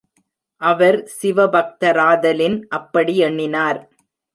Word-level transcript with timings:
அவர் 0.61 0.97
சிவபக்தராதலின் 1.17 2.59
அப்படி 2.69 3.15
எண்ணினார். 3.19 3.81